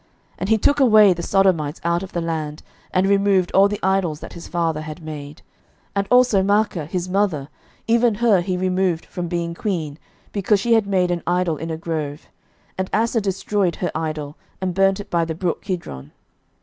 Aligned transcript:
11:015:012 0.31 0.35
And 0.39 0.49
he 0.49 0.57
took 0.57 0.79
away 0.79 1.13
the 1.13 1.21
sodomites 1.21 1.81
out 1.83 2.01
of 2.01 2.11
the 2.11 2.21
land, 2.21 2.63
and 2.91 3.05
removed 3.05 3.51
all 3.51 3.67
the 3.67 3.77
idols 3.83 4.19
that 4.19 4.33
his 4.33 4.47
fathers 4.47 4.85
had 4.85 5.03
made. 5.03 5.43
11:015:013 5.95 5.97
And 5.97 6.07
also 6.09 6.41
Maachah 6.41 6.87
his 6.87 7.07
mother, 7.07 7.49
even 7.85 8.15
her 8.15 8.41
he 8.41 8.57
removed 8.57 9.05
from 9.05 9.27
being 9.27 9.53
queen, 9.53 9.99
because 10.31 10.59
she 10.59 10.73
had 10.73 10.87
made 10.87 11.11
an 11.11 11.21
idol 11.27 11.55
in 11.57 11.69
a 11.69 11.77
grove; 11.77 12.27
and 12.79 12.89
Asa 12.91 13.21
destroyed 13.21 13.75
her 13.75 13.91
idol, 13.93 14.37
and 14.59 14.73
burnt 14.73 14.99
it 14.99 15.11
by 15.11 15.23
the 15.23 15.35
brook 15.35 15.61
Kidron. 15.61 16.11